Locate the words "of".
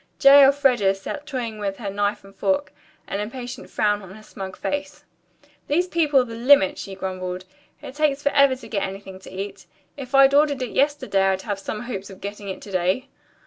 12.09-12.19